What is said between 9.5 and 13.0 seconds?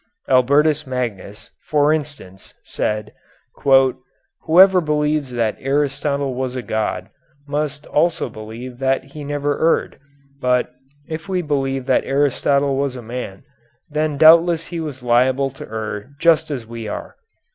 erred, but if we believe that Aristotle was